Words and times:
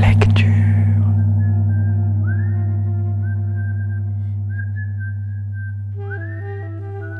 Lecture. 0.00 0.46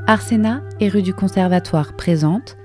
Arsena 0.06 0.62
et 0.80 0.88
rue 0.88 1.02
du 1.02 1.14
Conservatoire 1.14 1.94
présente 1.94 2.56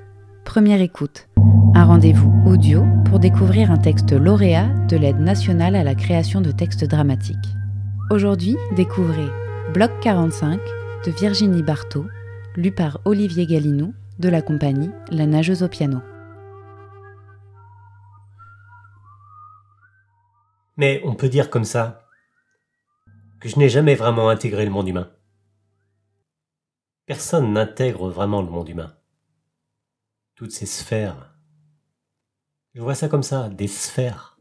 Première 0.46 0.82
écoute, 0.82 1.28
un 1.76 1.86
rendez-vous 1.86 2.32
audio 2.46 2.84
pour 3.06 3.20
découvrir 3.20 3.72
un 3.72 3.78
texte 3.78 4.12
lauréat 4.12 4.70
de 4.90 4.98
l'aide 4.98 5.20
nationale 5.20 5.76
à 5.76 5.84
la 5.84 5.96
création 5.96 6.42
de 6.42 6.52
textes 6.52 6.86
dramatiques. 6.86 7.56
Aujourd'hui, 8.10 8.58
découvrez 8.76 9.28
Bloc 9.74 9.92
45 10.02 10.60
de 11.06 11.12
Virginie 11.12 11.64
Barthaud, 11.64 12.08
lu 12.58 12.72
par 12.72 13.00
Olivier 13.06 13.46
Galinou 13.46 13.94
de 14.20 14.30
la 14.30 14.42
compagnie 14.42 14.92
La 15.10 15.26
Nageuse 15.26 15.64
au 15.64 15.68
piano. 15.68 16.00
Mais 20.82 21.00
on 21.04 21.14
peut 21.14 21.30
dire 21.30 21.52
comme 21.52 21.64
ça 21.64 22.08
que 23.40 23.48
je 23.48 23.60
n'ai 23.60 23.70
jamais 23.70 23.94
vraiment 23.94 24.30
intégré 24.30 24.66
le 24.66 24.72
monde 24.72 24.88
humain. 24.88 25.12
Personne 27.06 27.54
n'intègre 27.54 28.10
vraiment 28.10 28.42
le 28.42 28.50
monde 28.50 28.68
humain. 28.68 28.98
Toutes 30.34 30.52
ces 30.52 30.66
sphères. 30.66 31.36
Je 32.74 32.82
vois 32.82 32.96
ça 32.96 33.10
comme 33.10 33.22
ça, 33.22 33.48
des 33.50 33.68
sphères. 33.68 34.40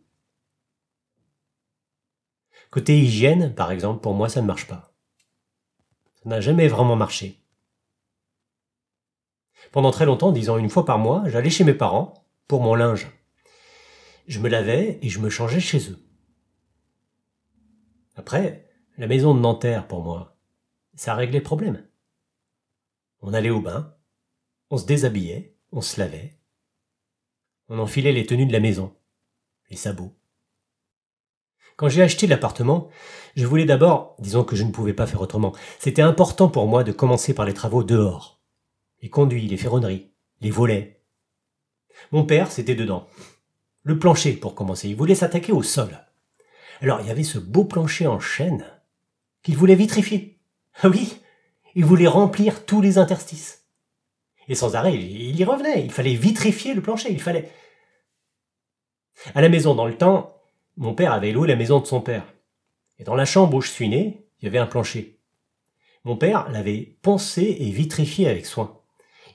Côté 2.70 2.98
hygiène, 2.98 3.54
par 3.54 3.70
exemple, 3.70 4.00
pour 4.00 4.14
moi, 4.14 4.30
ça 4.30 4.40
ne 4.40 4.46
marche 4.46 4.66
pas. 4.66 4.94
Ça 6.22 6.30
n'a 6.30 6.40
jamais 6.40 6.68
vraiment 6.68 6.96
marché. 6.96 7.44
Pendant 9.72 9.90
très 9.90 10.06
longtemps, 10.06 10.32
disons 10.32 10.56
une 10.56 10.70
fois 10.70 10.86
par 10.86 10.98
mois, 10.98 11.22
j'allais 11.26 11.50
chez 11.50 11.64
mes 11.64 11.74
parents 11.74 12.14
pour 12.48 12.62
mon 12.62 12.74
linge. 12.74 13.08
Je 14.26 14.38
me 14.38 14.48
lavais 14.48 14.98
et 15.02 15.10
je 15.10 15.18
me 15.18 15.28
changeais 15.28 15.60
chez 15.60 15.90
eux. 15.90 15.98
Après, 18.20 18.68
la 18.98 19.06
maison 19.06 19.34
de 19.34 19.40
Nanterre, 19.40 19.88
pour 19.88 20.02
moi, 20.02 20.36
ça 20.94 21.14
réglait 21.14 21.38
le 21.38 21.42
problème. 21.42 21.82
On 23.22 23.32
allait 23.32 23.48
au 23.48 23.62
bain, 23.62 23.94
on 24.68 24.76
se 24.76 24.84
déshabillait, 24.84 25.56
on 25.72 25.80
se 25.80 25.98
lavait, 25.98 26.38
on 27.70 27.78
enfilait 27.78 28.12
les 28.12 28.26
tenues 28.26 28.44
de 28.44 28.52
la 28.52 28.60
maison, 28.60 28.94
les 29.70 29.76
sabots. 29.78 30.14
Quand 31.78 31.88
j'ai 31.88 32.02
acheté 32.02 32.26
l'appartement, 32.26 32.90
je 33.36 33.46
voulais 33.46 33.64
d'abord, 33.64 34.16
disons 34.18 34.44
que 34.44 34.54
je 34.54 34.64
ne 34.64 34.70
pouvais 34.70 34.92
pas 34.92 35.06
faire 35.06 35.22
autrement, 35.22 35.54
c'était 35.78 36.02
important 36.02 36.50
pour 36.50 36.66
moi 36.66 36.84
de 36.84 36.92
commencer 36.92 37.32
par 37.32 37.46
les 37.46 37.54
travaux 37.54 37.84
dehors. 37.84 38.42
Les 39.00 39.08
conduits, 39.08 39.48
les 39.48 39.56
ferronneries, 39.56 40.10
les 40.42 40.50
volets. 40.50 41.02
Mon 42.12 42.26
père, 42.26 42.52
c'était 42.52 42.74
dedans. 42.74 43.08
Le 43.82 43.98
plancher, 43.98 44.34
pour 44.34 44.54
commencer, 44.54 44.90
il 44.90 44.96
voulait 44.96 45.14
s'attaquer 45.14 45.52
au 45.52 45.62
sol. 45.62 46.04
Alors 46.80 47.00
il 47.00 47.06
y 47.06 47.10
avait 47.10 47.24
ce 47.24 47.38
beau 47.38 47.64
plancher 47.64 48.06
en 48.06 48.20
chêne 48.20 48.64
qu'il 49.42 49.56
voulait 49.56 49.74
vitrifier. 49.74 50.38
Ah 50.82 50.88
oui, 50.88 51.20
il 51.74 51.84
voulait 51.84 52.06
remplir 52.06 52.64
tous 52.64 52.80
les 52.80 52.98
interstices. 52.98 53.66
Et 54.48 54.54
sans 54.54 54.74
arrêt, 54.74 54.94
il 54.94 55.38
y 55.38 55.44
revenait. 55.44 55.84
Il 55.84 55.92
fallait 55.92 56.14
vitrifier 56.14 56.74
le 56.74 56.82
plancher. 56.82 57.12
Il 57.12 57.20
fallait. 57.20 57.50
À 59.34 59.40
la 59.40 59.48
maison, 59.48 59.74
dans 59.74 59.86
le 59.86 59.96
temps, 59.96 60.36
mon 60.76 60.94
père 60.94 61.12
avait 61.12 61.32
loué 61.32 61.46
la 61.46 61.56
maison 61.56 61.78
de 61.78 61.86
son 61.86 62.00
père. 62.00 62.24
Et 62.98 63.04
dans 63.04 63.14
la 63.14 63.24
chambre 63.24 63.56
où 63.56 63.60
je 63.60 63.70
suis 63.70 63.88
né, 63.88 64.26
il 64.40 64.46
y 64.46 64.48
avait 64.48 64.58
un 64.58 64.66
plancher. 64.66 65.20
Mon 66.04 66.16
père 66.16 66.48
l'avait 66.50 66.96
poncé 67.02 67.56
et 67.60 67.70
vitrifié 67.70 68.28
avec 68.28 68.46
soin. 68.46 68.80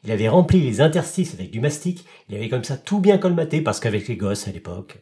Il 0.03 0.11
avait 0.11 0.27
rempli 0.27 0.61
les 0.61 0.81
interstices 0.81 1.33
avec 1.33 1.51
du 1.51 1.59
mastic. 1.59 2.05
Il 2.27 2.35
avait 2.35 2.49
comme 2.49 2.63
ça 2.63 2.77
tout 2.77 2.99
bien 2.99 3.17
colmaté 3.17 3.61
parce 3.61 3.79
qu'avec 3.79 4.07
les 4.07 4.17
gosses 4.17 4.47
à 4.47 4.51
l'époque. 4.51 4.97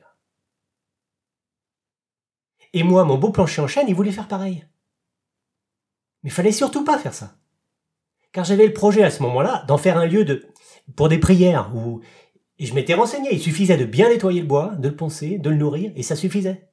Et 2.73 2.83
moi, 2.83 3.03
mon 3.03 3.17
beau 3.17 3.29
plancher 3.29 3.61
en 3.61 3.67
chêne, 3.67 3.87
il 3.87 3.95
voulait 3.95 4.11
faire 4.11 4.27
pareil. 4.27 4.65
Mais 6.23 6.29
fallait 6.29 6.51
surtout 6.51 6.83
pas 6.83 6.97
faire 6.97 7.13
ça. 7.13 7.35
Car 8.31 8.43
j'avais 8.43 8.65
le 8.65 8.73
projet 8.73 9.03
à 9.03 9.11
ce 9.11 9.21
moment-là 9.23 9.63
d'en 9.67 9.77
faire 9.77 9.97
un 9.97 10.07
lieu 10.07 10.25
de, 10.25 10.47
pour 10.95 11.07
des 11.07 11.19
prières 11.19 11.71
où, 11.75 12.01
et 12.57 12.65
je 12.65 12.73
m'étais 12.73 12.95
renseigné, 12.95 13.29
il 13.31 13.41
suffisait 13.41 13.77
de 13.77 13.85
bien 13.85 14.09
nettoyer 14.09 14.41
le 14.41 14.47
bois, 14.47 14.73
de 14.77 14.89
le 14.89 14.95
poncer, 14.95 15.37
de 15.37 15.49
le 15.49 15.55
nourrir, 15.55 15.91
et 15.95 16.03
ça 16.03 16.15
suffisait. 16.15 16.67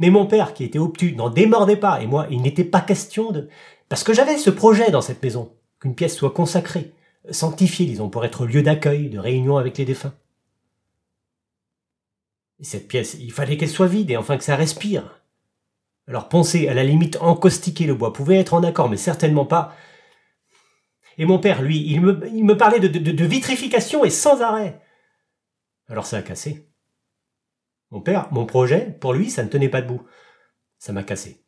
Mais 0.00 0.10
mon 0.10 0.26
père, 0.26 0.54
qui 0.54 0.64
était 0.64 0.78
obtus, 0.78 1.14
n'en 1.14 1.30
démordait 1.30 1.76
pas, 1.76 2.02
et 2.02 2.06
moi, 2.06 2.26
il 2.30 2.42
n'était 2.42 2.64
pas 2.64 2.80
question 2.80 3.30
de, 3.30 3.48
parce 3.88 4.02
que 4.02 4.14
j'avais 4.14 4.38
ce 4.38 4.50
projet 4.50 4.90
dans 4.90 5.02
cette 5.02 5.22
maison, 5.22 5.52
qu'une 5.78 5.94
pièce 5.94 6.16
soit 6.16 6.30
consacrée, 6.30 6.92
sanctifiée, 7.30 7.86
disons, 7.86 8.08
pour 8.08 8.24
être 8.24 8.46
lieu 8.46 8.62
d'accueil, 8.62 9.10
de 9.10 9.18
réunion 9.18 9.58
avec 9.58 9.78
les 9.78 9.84
défunts. 9.84 10.14
Et 12.62 12.64
cette 12.64 12.86
pièce, 12.86 13.16
il 13.18 13.32
fallait 13.32 13.56
qu'elle 13.56 13.68
soit 13.68 13.88
vide 13.88 14.12
et 14.12 14.16
enfin 14.16 14.38
que 14.38 14.44
ça 14.44 14.54
respire. 14.54 15.20
Alors 16.06 16.28
poncer, 16.28 16.68
à 16.68 16.74
la 16.74 16.84
limite 16.84 17.16
encaustiquer 17.20 17.86
le 17.86 17.94
bois, 17.96 18.12
pouvait 18.12 18.38
être 18.38 18.54
en 18.54 18.62
accord, 18.62 18.88
mais 18.88 18.96
certainement 18.96 19.44
pas. 19.44 19.76
Et 21.18 21.26
mon 21.26 21.40
père, 21.40 21.60
lui, 21.60 21.84
il 21.90 22.00
me, 22.00 22.56
parlait 22.56 22.78
de, 22.78 22.86
de 22.86 23.24
vitrification 23.24 24.04
et 24.04 24.10
sans 24.10 24.42
arrêt. 24.42 24.80
Alors 25.88 26.06
ça 26.06 26.18
a 26.18 26.22
cassé. 26.22 26.68
Mon 27.90 28.00
père, 28.00 28.32
mon 28.32 28.46
projet, 28.46 28.96
pour 29.00 29.12
lui, 29.12 29.28
ça 29.28 29.42
ne 29.42 29.48
tenait 29.48 29.68
pas 29.68 29.82
debout. 29.82 30.06
Ça 30.78 30.92
m'a 30.92 31.02
cassé. 31.02 31.44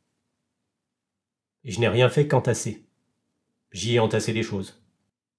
Et 1.62 1.70
je 1.70 1.78
n'ai 1.78 1.88
rien 1.88 2.10
fait 2.10 2.26
qu'entasser. 2.26 2.88
J'y 3.70 3.94
ai 3.94 4.00
entassé 4.00 4.32
des 4.32 4.42
choses. 4.42 4.84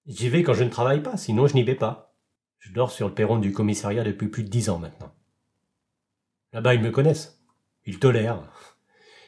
J'y 0.08 0.30
vais 0.30 0.42
quand 0.42 0.54
je 0.54 0.64
ne 0.64 0.70
travaille 0.70 1.04
pas, 1.04 1.18
sinon 1.18 1.48
je 1.48 1.54
n'y 1.54 1.64
vais 1.64 1.76
pas. 1.76 2.16
Je 2.60 2.72
dors 2.72 2.92
sur 2.92 3.10
le 3.10 3.14
perron 3.14 3.38
du 3.38 3.52
commissariat 3.52 4.04
depuis 4.04 4.30
plus 4.30 4.44
de 4.44 4.50
dix 4.50 4.70
ans 4.70 4.80
maintenant. 4.80 5.15
Là-bas, 6.56 6.74
ils 6.74 6.82
me 6.82 6.90
connaissent. 6.90 7.38
Ils 7.86 8.00
tolèrent. 8.00 8.42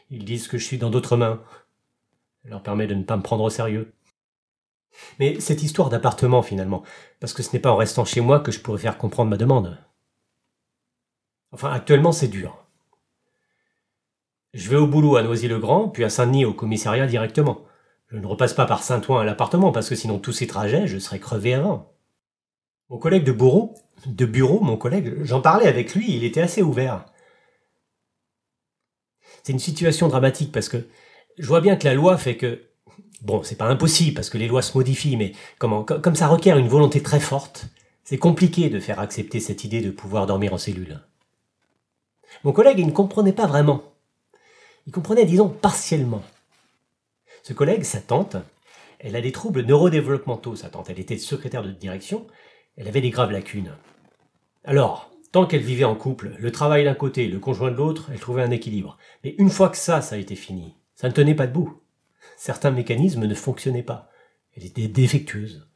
Ils 0.09 0.23
disent 0.23 0.47
que 0.47 0.57
je 0.57 0.63
suis 0.63 0.77
dans 0.77 0.89
d'autres 0.89 1.17
mains. 1.17 1.43
Ça 2.41 2.49
leur 2.49 2.63
permet 2.63 2.87
de 2.87 2.95
ne 2.95 3.03
pas 3.03 3.17
me 3.17 3.21
prendre 3.21 3.43
au 3.43 3.49
sérieux. 3.49 3.93
Mais 5.19 5.41
cette 5.41 5.61
histoire 5.61 5.89
d'appartement, 5.89 6.41
finalement, 6.41 6.83
parce 7.19 7.33
que 7.33 7.43
ce 7.43 7.51
n'est 7.51 7.59
pas 7.59 7.71
en 7.71 7.75
restant 7.75 8.05
chez 8.05 8.21
moi 8.21 8.39
que 8.39 8.53
je 8.53 8.61
pourrais 8.61 8.79
faire 8.79 8.97
comprendre 8.97 9.29
ma 9.29 9.35
demande. 9.35 9.77
Enfin, 11.51 11.69
actuellement, 11.69 12.13
c'est 12.13 12.29
dur. 12.29 12.63
Je 14.53 14.69
vais 14.69 14.77
au 14.77 14.87
boulot 14.87 15.17
à 15.17 15.23
Noisy-le-Grand, 15.23 15.89
puis 15.89 16.05
à 16.05 16.09
Saint-Denis 16.09 16.45
au 16.45 16.53
commissariat 16.53 17.07
directement. 17.07 17.65
Je 18.07 18.15
ne 18.15 18.25
repasse 18.25 18.53
pas 18.53 18.65
par 18.65 18.83
Saint-Ouen 18.83 19.19
à 19.19 19.25
l'appartement, 19.25 19.73
parce 19.73 19.89
que 19.89 19.95
sinon 19.95 20.17
tous 20.17 20.31
ces 20.31 20.47
trajets, 20.47 20.87
je 20.87 20.97
serais 20.97 21.19
crevé 21.19 21.53
avant. 21.53 21.91
Mon 22.89 22.97
collègue 22.97 23.25
de 23.25 23.33
bureau, 23.33 23.75
de 24.05 24.25
bureau, 24.25 24.61
mon 24.61 24.77
collègue, 24.77 25.17
j'en 25.23 25.41
parlais 25.41 25.67
avec 25.67 25.93
lui, 25.93 26.15
il 26.15 26.23
était 26.23 26.39
assez 26.39 26.61
ouvert 26.61 27.05
c'est 29.47 29.53
une 29.53 29.59
situation 29.59 30.09
dramatique 30.09 30.51
parce 30.51 30.67
que 30.67 30.75
je 31.37 31.47
vois 31.47 31.61
bien 31.61 31.77
que 31.77 31.85
la 31.85 31.93
loi 31.93 32.17
fait 32.17 32.35
que 32.35 32.63
bon, 33.21 33.43
c'est 33.43 33.55
pas 33.55 33.69
impossible 33.69 34.13
parce 34.13 34.29
que 34.29 34.37
les 34.37 34.49
lois 34.49 34.61
se 34.61 34.77
modifient, 34.77 35.15
mais 35.15 35.31
comment, 35.57 35.85
comme 35.85 36.17
ça 36.17 36.27
requiert 36.27 36.57
une 36.57 36.67
volonté 36.67 37.01
très 37.01 37.21
forte, 37.21 37.67
c'est 38.03 38.17
compliqué 38.17 38.69
de 38.69 38.81
faire 38.81 38.99
accepter 38.99 39.39
cette 39.39 39.63
idée 39.63 39.79
de 39.79 39.89
pouvoir 39.89 40.25
dormir 40.25 40.53
en 40.53 40.57
cellule. 40.57 40.99
Mon 42.43 42.51
collègue, 42.51 42.79
il 42.79 42.87
ne 42.87 42.91
comprenait 42.91 43.31
pas 43.31 43.47
vraiment. 43.47 43.83
Il 44.85 44.91
comprenait, 44.91 45.23
disons, 45.23 45.47
partiellement. 45.47 46.23
Ce 47.43 47.53
collègue, 47.53 47.83
sa 47.83 48.01
tante, 48.01 48.35
elle 48.99 49.15
a 49.15 49.21
des 49.21 49.31
troubles 49.31 49.61
neurodéveloppementaux, 49.61 50.57
sa 50.57 50.67
tante. 50.67 50.89
Elle 50.89 50.99
était 50.99 51.17
secrétaire 51.17 51.63
de 51.63 51.71
direction, 51.71 52.27
elle 52.75 52.89
avait 52.89 52.99
des 52.99 53.11
graves 53.11 53.31
lacunes. 53.31 53.71
Alors, 54.65 55.09
Tant 55.31 55.45
qu'elle 55.45 55.61
vivait 55.61 55.83
en 55.83 55.95
couple, 55.95 56.35
le 56.39 56.51
travail 56.51 56.85
d'un 56.85 56.93
côté, 56.93 57.27
le 57.27 57.39
conjoint 57.39 57.71
de 57.71 57.75
l'autre, 57.75 58.09
elle 58.11 58.19
trouvait 58.19 58.43
un 58.43 58.51
équilibre. 58.51 58.97
Mais 59.23 59.35
une 59.37 59.49
fois 59.49 59.69
que 59.69 59.77
ça, 59.77 60.01
ça 60.01 60.15
a 60.15 60.19
été 60.19 60.35
fini, 60.35 60.75
ça 60.95 61.07
ne 61.09 61.13
tenait 61.13 61.35
pas 61.35 61.47
debout. 61.47 61.81
Certains 62.37 62.71
mécanismes 62.71 63.25
ne 63.25 63.35
fonctionnaient 63.35 63.83
pas. 63.83 64.09
Elle 64.55 64.65
était 64.65 64.87
défectueuse. 64.87 65.67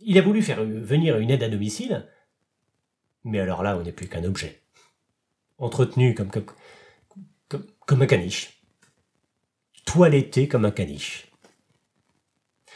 Il 0.00 0.18
a 0.18 0.22
voulu 0.22 0.42
faire 0.42 0.64
venir 0.64 1.18
une 1.18 1.30
aide 1.30 1.42
à 1.42 1.48
domicile, 1.48 2.08
mais 3.24 3.40
alors 3.40 3.62
là, 3.62 3.76
on 3.76 3.82
n'est 3.82 3.92
plus 3.92 4.08
qu'un 4.08 4.24
objet. 4.24 4.62
Entretenu 5.58 6.14
comme 6.14 8.02
un 8.02 8.06
caniche. 8.06 8.62
Toiletté 9.84 10.48
comme 10.48 10.64
un 10.64 10.70
caniche. 10.70 11.30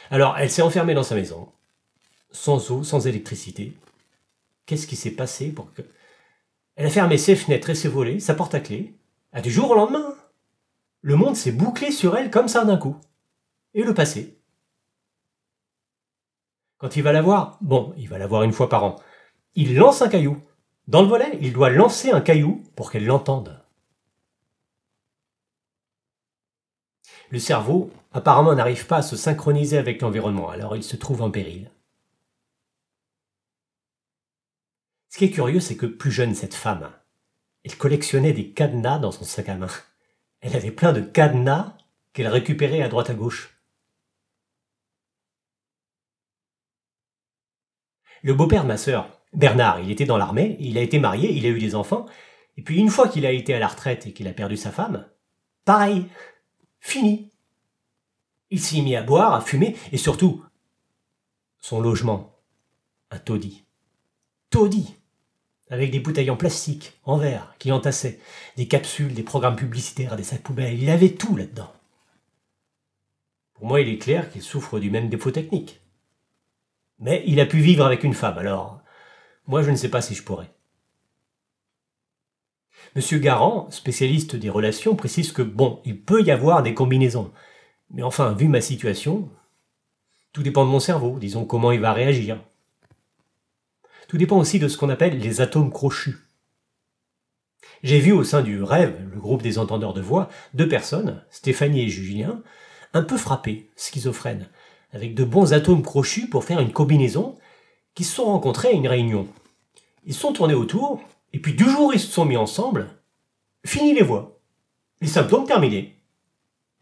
Alors, 0.09 0.37
elle 0.37 0.51
s'est 0.51 0.61
enfermée 0.61 0.93
dans 0.93 1.03
sa 1.03 1.15
maison, 1.15 1.51
sans 2.31 2.71
eau, 2.71 2.83
sans 2.83 3.07
électricité, 3.07 3.73
Qu'est-ce 4.65 4.87
qui 4.87 4.95
s'est 4.95 5.11
passé 5.11 5.51
pour 5.51 5.73
que... 5.73 5.81
Elle 6.75 6.87
a 6.87 6.89
fermé 6.89 7.17
ses 7.17 7.35
fenêtres 7.35 7.69
et 7.69 7.75
ses 7.75 7.87
volets, 7.87 8.19
sa 8.19 8.33
porte 8.33 8.55
à 8.55 8.59
clé, 8.59 8.95
à 9.31 9.41
du 9.41 9.51
jour 9.51 9.71
au 9.71 9.75
lendemain. 9.75 10.15
Le 11.01 11.15
monde 11.15 11.35
s'est 11.35 11.51
bouclé 11.51 11.91
sur 11.91 12.17
elle 12.17 12.31
comme 12.31 12.47
ça 12.47 12.65
d'un 12.65 12.77
coup. 12.77 12.95
Et 13.73 13.83
le 13.83 13.93
passé. 13.93 14.39
Quand 16.77 16.95
il 16.95 17.03
va 17.03 17.11
la 17.11 17.21
voir, 17.21 17.57
bon, 17.61 17.93
il 17.97 18.09
va 18.09 18.17
la 18.17 18.27
voir 18.27 18.43
une 18.43 18.51
fois 18.51 18.69
par 18.69 18.83
an, 18.83 18.95
il 19.55 19.75
lance 19.75 20.01
un 20.01 20.09
caillou. 20.09 20.41
Dans 20.87 21.01
le 21.01 21.07
volet, 21.07 21.37
il 21.41 21.53
doit 21.53 21.69
lancer 21.69 22.11
un 22.11 22.21
caillou 22.21 22.63
pour 22.75 22.91
qu'elle 22.91 23.05
l'entende. 23.05 23.61
Le 27.29 27.39
cerveau, 27.39 27.89
apparemment, 28.11 28.53
n'arrive 28.53 28.85
pas 28.85 28.97
à 28.97 29.01
se 29.01 29.15
synchroniser 29.15 29.77
avec 29.77 30.01
l'environnement, 30.01 30.49
alors 30.49 30.75
il 30.75 30.83
se 30.83 30.95
trouve 30.95 31.21
en 31.21 31.31
péril. 31.31 31.71
Ce 35.13 35.19
qui 35.19 35.25
est 35.25 35.29
curieux, 35.29 35.59
c'est 35.59 35.77
que 35.77 35.85
plus 35.85 36.09
jeune, 36.09 36.33
cette 36.33 36.55
femme, 36.55 36.91
elle 37.63 37.77
collectionnait 37.77 38.33
des 38.33 38.49
cadenas 38.49 38.97
dans 38.97 39.11
son 39.11 39.23
sac 39.23 39.47
à 39.47 39.55
main. 39.55 39.67
Elle 40.41 40.55
avait 40.55 40.71
plein 40.71 40.91
de 40.91 41.01
cadenas 41.01 41.77
qu'elle 42.13 42.27
récupérait 42.27 42.81
à 42.81 42.87
droite 42.89 43.11
à 43.11 43.13
gauche. 43.13 43.55
Le 48.23 48.33
beau-père 48.33 48.63
de 48.63 48.69
ma 48.69 48.77
sœur, 48.77 49.21
Bernard, 49.33 49.81
il 49.81 49.91
était 49.91 50.05
dans 50.05 50.17
l'armée, 50.17 50.57
il 50.59 50.79
a 50.79 50.81
été 50.81 50.97
marié, 50.97 51.31
il 51.31 51.45
a 51.45 51.49
eu 51.49 51.59
des 51.59 51.75
enfants, 51.75 52.07
et 52.57 52.63
puis 52.63 52.79
une 52.79 52.89
fois 52.89 53.07
qu'il 53.07 53.27
a 53.27 53.31
été 53.31 53.53
à 53.53 53.59
la 53.59 53.67
retraite 53.67 54.07
et 54.07 54.13
qu'il 54.13 54.27
a 54.27 54.33
perdu 54.33 54.57
sa 54.57 54.71
femme, 54.71 55.07
pareil, 55.63 56.07
fini. 56.79 57.31
Il 58.49 58.59
s'y 58.59 58.79
est 58.79 58.81
mis 58.81 58.95
à 58.95 59.03
boire, 59.03 59.35
à 59.35 59.41
fumer, 59.41 59.77
et 59.91 59.97
surtout, 59.97 60.43
son 61.59 61.81
logement, 61.81 62.35
un 63.11 63.19
taudis. 63.19 63.63
Taudis 64.49 64.95
avec 65.73 65.89
des 65.89 65.99
bouteilles 65.99 66.29
en 66.29 66.37
plastique, 66.37 66.93
en 67.03 67.17
verre, 67.17 67.55
qu'il 67.57 67.73
entassait, 67.73 68.19
des 68.57 68.67
capsules, 68.67 69.15
des 69.15 69.23
programmes 69.23 69.55
publicitaires, 69.55 70.15
des 70.15 70.23
sacs 70.23 70.43
poubelles, 70.43 70.79
il 70.79 70.89
avait 70.91 71.13
tout 71.13 71.35
là-dedans. 71.35 71.71
Pour 73.55 73.65
moi, 73.65 73.81
il 73.81 73.89
est 73.89 73.97
clair 73.97 74.31
qu'il 74.31 74.43
souffre 74.43 74.79
du 74.79 74.91
même 74.91 75.09
défaut 75.09 75.31
technique. 75.31 75.81
Mais 76.99 77.23
il 77.25 77.39
a 77.39 77.47
pu 77.47 77.57
vivre 77.59 77.85
avec 77.85 78.03
une 78.03 78.13
femme, 78.13 78.37
alors 78.37 78.81
moi 79.47 79.63
je 79.63 79.71
ne 79.71 79.75
sais 79.75 79.89
pas 79.89 80.01
si 80.01 80.13
je 80.13 80.23
pourrais. 80.23 80.51
Monsieur 82.95 83.17
Garand, 83.17 83.69
spécialiste 83.71 84.35
des 84.35 84.51
relations, 84.51 84.95
précise 84.95 85.31
que 85.31 85.41
bon, 85.41 85.81
il 85.85 85.99
peut 85.99 86.21
y 86.21 86.29
avoir 86.29 86.61
des 86.61 86.75
combinaisons. 86.75 87.31
Mais 87.89 88.03
enfin, 88.03 88.33
vu 88.33 88.47
ma 88.47 88.61
situation, 88.61 89.27
tout 90.33 90.43
dépend 90.43 90.65
de 90.65 90.69
mon 90.69 90.79
cerveau, 90.79 91.17
disons 91.17 91.45
comment 91.45 91.71
il 91.71 91.79
va 91.79 91.93
réagir. 91.93 92.39
Tout 94.13 94.19
dépend 94.19 94.37
aussi 94.37 94.59
de 94.59 94.67
ce 94.67 94.77
qu'on 94.77 94.89
appelle 94.89 95.17
les 95.17 95.41
atomes 95.41 95.71
crochus. 95.71 96.17
J'ai 97.81 97.99
vu 97.99 98.11
au 98.11 98.23
sein 98.23 98.43
du 98.43 98.61
rêve, 98.61 98.95
le 99.11 99.19
groupe 99.19 99.41
des 99.41 99.57
entendeurs 99.57 99.95
de 99.95 100.01
voix, 100.01 100.29
deux 100.53 100.67
personnes, 100.67 101.25
Stéphanie 101.31 101.81
et 101.81 101.89
Julien, 101.89 102.43
un 102.93 103.01
peu 103.01 103.17
frappés, 103.17 103.71
schizophrènes, 103.75 104.51
avec 104.91 105.15
de 105.15 105.23
bons 105.23 105.53
atomes 105.53 105.81
crochus 105.81 106.29
pour 106.29 106.43
faire 106.43 106.59
une 106.59 106.71
combinaison, 106.71 107.39
qui 107.95 108.03
se 108.03 108.13
sont 108.13 108.25
rencontrés 108.25 108.67
à 108.67 108.73
une 108.73 108.87
réunion. 108.87 109.27
Ils 110.05 110.13
se 110.13 110.19
sont 110.19 110.33
tournés 110.33 110.53
autour, 110.53 111.01
et 111.33 111.39
puis 111.39 111.55
du 111.55 111.67
jour 111.67 111.91
ils 111.91 111.99
se 111.99 112.11
sont 112.11 112.25
mis 112.25 112.37
ensemble, 112.37 112.89
fini 113.65 113.95
les 113.95 114.03
voix. 114.03 114.39
Les 115.01 115.07
symptômes 115.07 115.47
terminés. 115.47 115.97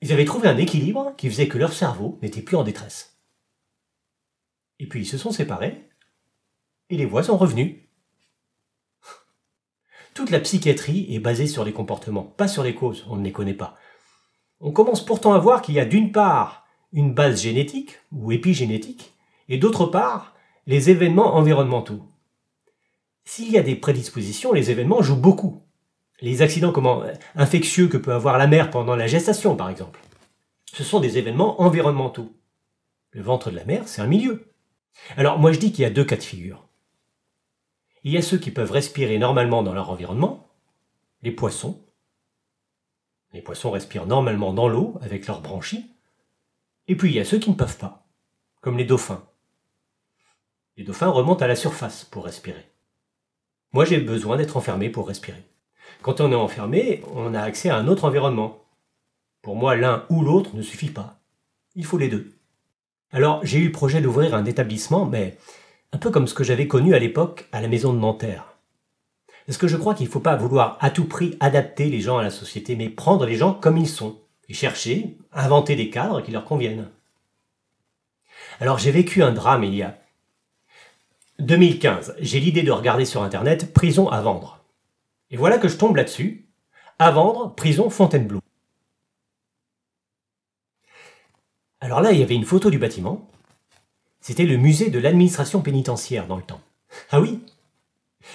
Ils 0.02 0.12
avaient 0.12 0.26
trouvé 0.26 0.50
un 0.50 0.58
équilibre 0.58 1.14
qui 1.16 1.30
faisait 1.30 1.48
que 1.48 1.58
leur 1.58 1.72
cerveau 1.72 2.20
n'était 2.22 2.42
plus 2.42 2.58
en 2.58 2.66
détresse. 2.66 3.16
Et 4.80 4.86
puis 4.86 5.04
ils 5.04 5.08
se 5.08 5.18
sont 5.18 5.32
séparés, 5.32 5.88
et 6.92 6.98
les 6.98 7.06
voix 7.06 7.24
sont 7.24 7.38
revenues. 7.38 7.88
Toute 10.14 10.30
la 10.30 10.42
psychiatrie 10.42 11.08
est 11.16 11.20
basée 11.20 11.48
sur 11.48 11.64
les 11.64 11.72
comportements, 11.72 12.24
pas 12.24 12.50
sur 12.50 12.64
les 12.64 12.76
causes, 12.76 13.06
on 13.10 13.16
ne 13.16 13.24
les 13.24 13.32
connaît 13.32 13.54
pas. 13.54 13.78
On 14.60 14.72
commence 14.72 15.04
pourtant 15.04 15.34
à 15.34 15.40
voir 15.40 15.62
qu'il 15.62 15.74
y 15.74 15.80
a 15.80 15.86
d'une 15.86 16.12
part 16.12 16.68
une 16.92 17.14
base 17.14 17.42
génétique 17.42 17.98
ou 18.12 18.34
épigénétique, 18.34 19.14
et 19.48 19.58
d'autre 19.58 19.86
part 19.86 20.36
les 20.68 20.90
événements 20.90 21.36
environnementaux. 21.36 22.04
S'il 23.24 23.50
y 23.50 23.58
a 23.58 23.64
des 23.64 23.76
prédispositions, 23.76 24.52
les 24.52 24.70
événements 24.70 25.02
jouent 25.02 25.16
beaucoup. 25.16 25.64
Les 26.20 26.42
accidents 26.42 26.74
comment, 26.74 27.04
infectieux 27.36 27.88
que 27.88 27.98
peut 27.98 28.14
avoir 28.14 28.38
la 28.38 28.48
mère 28.48 28.70
pendant 28.70 28.96
la 28.96 29.08
gestation, 29.08 29.56
par 29.56 29.70
exemple. 29.70 30.00
Ce 30.66 30.84
sont 30.84 31.00
des 31.00 31.18
événements 31.18 31.62
environnementaux. 31.62 32.34
Le 33.12 33.22
ventre 33.22 33.50
de 33.50 33.56
la 33.56 33.66
mère, 33.66 33.88
c'est 33.88 34.02
un 34.02 34.08
milieu. 34.08 34.54
Alors 35.16 35.40
moi 35.40 35.52
je 35.52 35.60
dis 35.60 35.72
qu'il 35.72 35.84
y 35.84 35.86
a 35.86 35.90
deux 35.90 36.04
cas 36.04 36.18
de 36.18 36.24
figure. 36.24 36.68
Il 38.04 38.12
y 38.12 38.18
a 38.18 38.22
ceux 38.22 38.38
qui 38.38 38.52
peuvent 38.52 38.72
respirer 38.72 39.18
normalement 39.20 39.64
dans 39.64 39.74
leur 39.74 39.90
environnement, 39.90 40.48
les 41.22 41.32
poissons. 41.32 41.80
Les 43.34 43.42
poissons 43.42 43.72
respirent 43.72 44.08
normalement 44.08 44.54
dans 44.54 44.68
l'eau 44.68 44.98
avec 45.02 45.28
leurs 45.28 45.42
branchies. 45.42 45.86
Et 46.88 46.96
puis 46.96 47.12
il 47.12 47.16
y 47.16 47.20
a 47.20 47.26
ceux 47.26 47.38
qui 47.38 47.52
ne 47.52 47.56
peuvent 47.56 47.78
pas, 47.78 48.08
comme 48.60 48.78
les 48.78 48.86
dauphins. 48.86 49.24
Les 50.78 50.84
dauphins 50.84 51.10
remontent 51.10 51.46
à 51.46 51.48
la 51.48 51.56
surface 51.56 52.06
pour 52.06 52.26
respirer. 52.26 52.66
Moi 53.72 53.86
j'ai 53.86 54.00
besoin 54.00 54.36
d'être 54.36 54.58
enfermé 54.58 54.90
pour 54.90 55.08
respirer. 55.08 55.44
Quand 56.02 56.20
on 56.22 56.32
est 56.32 56.36
enfermé, 56.36 57.04
on 57.14 57.34
a 57.36 57.42
accès 57.42 57.70
à 57.70 57.78
un 57.78 57.88
autre 57.88 58.06
environnement. 58.06 58.64
Pour 59.42 59.56
moi, 59.56 59.76
l'un 59.76 60.06
ou 60.10 60.24
l'autre 60.24 60.56
ne 60.56 60.62
suffit 60.62 60.90
pas. 60.90 61.20
Il 61.76 61.86
faut 61.86 61.98
les 61.98 62.10
deux. 62.10 62.34
Alors 63.12 63.46
j'ai 63.46 63.60
eu 63.60 63.66
le 63.66 63.72
projet 63.72 64.02
d'ouvrir 64.02 64.34
un 64.34 64.46
établissement, 64.46 65.06
mais 65.06 65.38
un 65.94 65.98
peu 65.98 66.10
comme 66.10 66.28
ce 66.28 66.34
que 66.34 66.44
j'avais 66.44 66.68
connu 66.68 66.94
à 66.94 67.00
l'époque 67.00 67.48
à 67.52 67.62
la 67.62 67.68
maison 67.68 67.94
de 67.94 68.00
Nanterre. 68.00 68.56
Parce 69.46 69.58
que 69.58 69.68
je 69.68 69.78
crois 69.78 69.94
qu'il 69.94 70.06
ne 70.08 70.12
faut 70.12 70.20
pas 70.20 70.36
vouloir 70.36 70.78
à 70.80 70.90
tout 70.90 71.06
prix 71.06 71.36
adapter 71.40 71.90
les 71.90 72.00
gens 72.00 72.18
à 72.18 72.24
la 72.24 72.30
société, 72.30 72.76
mais 72.76 72.90
prendre 72.90 73.26
les 73.26 73.36
gens 73.36 73.54
comme 73.54 73.78
ils 73.78 73.90
sont, 73.90 74.20
et 74.48 74.54
chercher, 74.54 75.18
inventer 75.34 75.76
des 75.76 75.90
cadres 75.90 76.22
qui 76.22 76.32
leur 76.32 76.46
conviennent. 76.46 76.90
Alors 78.60 78.78
j'ai 78.78 78.92
vécu 78.92 79.24
un 79.24 79.32
drame 79.32 79.64
il 79.64 79.76
y 79.76 79.84
a 79.84 79.98
2015. 81.40 82.16
J'ai 82.20 82.40
l'idée 82.40 82.64
de 82.64 82.72
regarder 82.72 83.06
sur 83.06 83.24
Internet 83.24 83.74
prison 83.74 84.10
à 84.10 84.22
vendre. 84.22 84.64
Et 85.32 85.38
voilà 85.38 85.58
que 85.58 85.68
je 85.68 85.78
tombe 85.78 85.96
là-dessus. 85.96 86.48
À 87.00 87.10
vendre, 87.10 87.56
prison 87.56 87.90
Fontainebleau. 87.90 88.42
Alors 91.80 92.02
là, 92.02 92.12
il 92.12 92.20
y 92.20 92.24
avait 92.24 92.36
une 92.36 92.46
photo 92.46 92.70
du 92.70 92.78
bâtiment, 92.78 93.28
c'était 94.22 94.46
le 94.46 94.58
musée 94.58 94.90
de 94.90 95.00
l'administration 95.00 95.62
pénitentiaire 95.62 96.28
dans 96.28 96.38
le 96.38 96.44
temps. 96.44 96.62
Ah 97.12 97.20
oui 97.20 97.40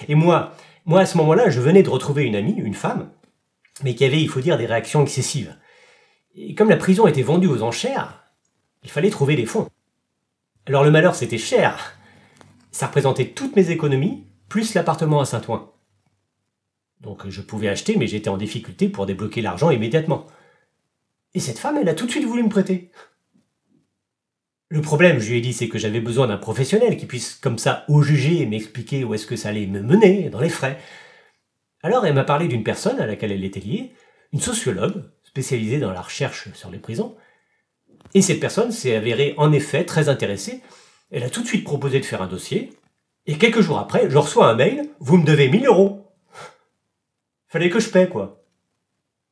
Et 0.07 0.15
moi, 0.15 0.53
moi 0.85 1.01
à 1.01 1.05
ce 1.05 1.17
moment-là, 1.17 1.49
je 1.49 1.61
venais 1.61 1.83
de 1.83 1.89
retrouver 1.89 2.23
une 2.23 2.35
amie, 2.35 2.55
une 2.57 2.73
femme, 2.73 3.09
mais 3.83 3.95
qui 3.95 4.05
avait, 4.05 4.21
il 4.21 4.29
faut 4.29 4.41
dire, 4.41 4.57
des 4.57 4.65
réactions 4.65 5.01
excessives. 5.01 5.55
Et 6.35 6.53
comme 6.53 6.69
la 6.69 6.77
prison 6.77 7.07
était 7.07 7.23
vendue 7.23 7.47
aux 7.47 7.63
enchères, 7.63 8.23
il 8.83 8.91
fallait 8.91 9.09
trouver 9.09 9.35
des 9.35 9.45
fonds. 9.45 9.69
Alors 10.65 10.83
le 10.83 10.91
malheur, 10.91 11.15
c'était 11.15 11.37
cher. 11.37 11.97
Ça 12.71 12.87
représentait 12.87 13.29
toutes 13.29 13.55
mes 13.55 13.71
économies, 13.71 14.25
plus 14.49 14.73
l'appartement 14.73 15.21
à 15.21 15.25
Saint-Ouen. 15.25 15.71
Donc 17.01 17.27
je 17.29 17.41
pouvais 17.41 17.69
acheter, 17.69 17.95
mais 17.95 18.07
j'étais 18.07 18.29
en 18.29 18.37
difficulté 18.37 18.89
pour 18.89 19.05
débloquer 19.05 19.41
l'argent 19.41 19.69
immédiatement. 19.69 20.25
Et 21.33 21.39
cette 21.39 21.59
femme, 21.59 21.77
elle 21.77 21.89
a 21.89 21.93
tout 21.93 22.05
de 22.05 22.11
suite 22.11 22.25
voulu 22.25 22.43
me 22.43 22.49
prêter. 22.49 22.91
Le 24.69 24.81
problème, 24.81 25.19
je 25.19 25.29
lui 25.29 25.37
ai 25.37 25.41
dit, 25.41 25.53
c'est 25.53 25.69
que 25.69 25.77
j'avais 25.77 26.01
besoin 26.01 26.27
d'un 26.27 26.37
professionnel 26.37 26.97
qui 26.97 27.05
puisse 27.05 27.35
comme 27.35 27.57
ça 27.57 27.85
au 27.87 28.01
juger 28.01 28.41
et 28.41 28.45
m'expliquer 28.45 29.05
où 29.05 29.13
est-ce 29.13 29.25
que 29.25 29.37
ça 29.37 29.49
allait 29.49 29.65
me 29.65 29.81
mener 29.81 30.29
dans 30.29 30.41
les 30.41 30.49
frais. 30.49 30.77
Alors 31.83 32.05
elle 32.05 32.13
m'a 32.13 32.25
parlé 32.25 32.49
d'une 32.49 32.63
personne 32.63 32.99
à 32.99 33.05
laquelle 33.05 33.31
elle 33.31 33.45
était 33.45 33.61
liée, 33.61 33.93
une 34.33 34.41
sociologue 34.41 35.03
spécialisée 35.23 35.79
dans 35.79 35.93
la 35.93 36.01
recherche 36.01 36.49
sur 36.53 36.69
les 36.69 36.79
prisons. 36.79 37.15
Et 38.13 38.21
cette 38.21 38.41
personne 38.41 38.71
s'est 38.71 38.95
avérée 38.95 39.35
en 39.37 39.53
effet 39.53 39.85
très 39.85 40.09
intéressée. 40.09 40.61
Elle 41.11 41.23
a 41.23 41.29
tout 41.29 41.43
de 41.43 41.47
suite 41.47 41.63
proposé 41.63 42.01
de 42.01 42.05
faire 42.05 42.21
un 42.21 42.27
dossier. 42.27 42.73
Et 43.25 43.37
quelques 43.37 43.61
jours 43.61 43.79
après, 43.79 44.09
je 44.09 44.17
reçois 44.17 44.49
un 44.49 44.55
mail, 44.55 44.89
vous 44.99 45.17
me 45.17 45.25
devez 45.25 45.47
1000 45.47 45.65
euros. 45.65 46.11
Fallait 47.47 47.69
que 47.69 47.79
je 47.79 47.89
paie, 47.89 48.09
quoi. 48.09 48.43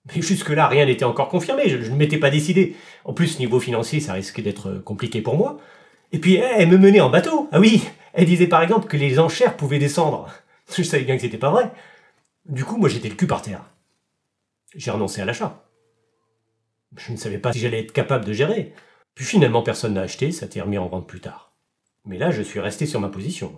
Mais 0.07 0.21
jusque-là, 0.21 0.67
rien 0.67 0.85
n'était 0.85 1.05
encore 1.05 1.29
confirmé, 1.29 1.67
je, 1.67 1.77
ne 1.77 1.95
m'étais 1.95 2.17
pas 2.17 2.29
décidé. 2.29 2.75
En 3.05 3.13
plus, 3.13 3.39
niveau 3.39 3.59
financier, 3.59 3.99
ça 3.99 4.13
risquait 4.13 4.41
d'être 4.41 4.73
compliqué 4.73 5.21
pour 5.21 5.35
moi. 5.35 5.57
Et 6.11 6.19
puis, 6.19 6.35
elle 6.35 6.69
me 6.69 6.77
menait 6.77 7.01
en 7.01 7.09
bateau. 7.09 7.49
Ah 7.51 7.59
oui, 7.59 7.83
elle 8.13 8.25
disait 8.25 8.47
par 8.47 8.61
exemple 8.61 8.87
que 8.87 8.97
les 8.97 9.19
enchères 9.19 9.57
pouvaient 9.57 9.79
descendre. 9.79 10.29
Je 10.75 10.83
savais 10.83 11.03
bien 11.03 11.15
que 11.15 11.21
c'était 11.21 11.37
pas 11.37 11.49
vrai. 11.49 11.71
Du 12.45 12.63
coup, 12.63 12.77
moi, 12.77 12.89
j'étais 12.89 13.09
le 13.09 13.15
cul 13.15 13.27
par 13.27 13.41
terre. 13.41 13.63
J'ai 14.75 14.91
renoncé 14.91 15.21
à 15.21 15.25
l'achat. 15.25 15.63
Je 16.95 17.11
ne 17.11 17.17
savais 17.17 17.39
pas 17.39 17.51
si 17.51 17.59
j'allais 17.59 17.79
être 17.79 17.91
capable 17.91 18.25
de 18.25 18.33
gérer. 18.33 18.73
Puis 19.15 19.25
finalement, 19.25 19.63
personne 19.63 19.93
n'a 19.93 20.01
acheté, 20.01 20.31
ça 20.31 20.47
t'est 20.47 20.61
remis 20.61 20.77
en 20.77 20.87
vente 20.87 21.07
plus 21.07 21.21
tard. 21.21 21.53
Mais 22.05 22.17
là, 22.17 22.31
je 22.31 22.41
suis 22.41 22.59
resté 22.59 22.85
sur 22.85 22.99
ma 22.99 23.09
position. 23.09 23.55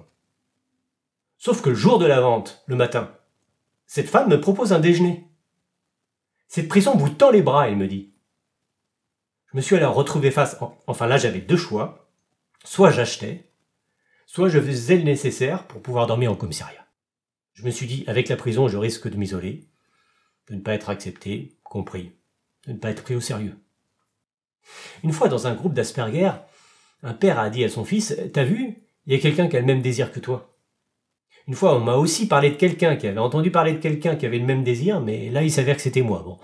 Sauf 1.38 1.62
que 1.62 1.70
le 1.70 1.75
jour 1.75 2.00
de 2.00 2.06
la 2.06 2.22
vente, 2.22 2.63
le 2.68 2.75
matin, 2.75 3.12
cette 3.86 4.10
femme 4.10 4.30
me 4.30 4.39
propose 4.39 4.74
un 4.74 4.80
déjeuner. 4.80 5.27
Cette 6.48 6.68
prison 6.68 6.96
vous 6.96 7.10
tend 7.10 7.32
les 7.32 7.42
bras, 7.42 7.68
elle 7.68 7.75
me 7.77 7.88
dit. 7.88 8.13
Je 9.51 9.58
me 9.58 9.62
suis 9.62 9.75
alors 9.75 9.96
retrouvé 9.96 10.32
face, 10.32 10.58
enfin 10.88 11.08
là 11.08 11.18
j'avais 11.18 11.39
deux 11.39 11.58
choix. 11.58 12.10
Soit 12.63 12.92
j'achetais, 12.92 13.50
soit 14.25 14.50
je 14.50 14.60
faisais 14.60 14.98
le 14.98 15.04
nécessaire 15.04 15.68
pour 15.68 15.82
pouvoir 15.82 16.08
dormir 16.08 16.32
en 16.32 16.36
commissariat. 16.36 16.86
Je 17.54 17.63
me 17.63 17.72
suis 17.72 17.88
dit, 17.88 18.04
avec 18.08 18.30
la 18.30 18.36
prison, 18.36 18.68
je 18.68 18.77
risque 18.77 19.10
de 19.10 19.16
m'isoler, 19.16 19.68
de 20.50 20.56
ne 20.56 20.60
pas 20.62 20.74
être 20.74 20.89
accepté, 20.89 21.58
compris, 21.63 22.12
de 22.68 22.74
ne 22.74 22.77
pas 22.77 22.92
être 22.92 23.04
pris 23.04 23.16
au 23.16 23.22
sérieux. 23.22 23.58
Une 25.04 25.13
fois 25.13 25.30
dans 25.30 25.48
un 25.48 25.56
groupe 25.56 25.74
d'Asperger, 25.74 26.32
un 27.04 27.13
père 27.13 27.39
a 27.39 27.50
dit 27.50 27.63
à 27.63 27.70
son 27.70 27.86
fils, 27.86 28.16
T'as 28.34 28.44
vu, 28.44 28.77
il 29.06 29.13
y 29.13 29.16
a 29.16 29.20
quelqu'un 29.20 29.48
qui 29.48 29.58
a 29.58 29.60
le 29.60 29.66
même 29.66 29.82
désir 29.82 30.12
que 30.12 30.20
toi. 30.20 30.57
Une 31.48 31.56
fois, 31.56 31.75
on 31.75 31.80
m'a 31.80 31.96
aussi 31.96 32.27
parlé 32.27 32.50
de 32.51 32.56
quelqu'un 32.56 32.98
qui 32.98 33.08
avait 33.08 33.20
entendu 33.20 33.51
parler 33.51 33.74
de 33.74 33.77
quelqu'un 33.77 34.16
qui 34.16 34.25
avait 34.25 34.39
le 34.39 34.46
même 34.46 34.63
désir, 34.63 35.00
mais 35.01 35.30
là, 35.30 35.44
il 35.44 35.51
s'avère 35.51 35.77
que 35.77 35.82
c'était 35.82 36.01
moi. 36.01 36.22
Bon. 36.25 36.38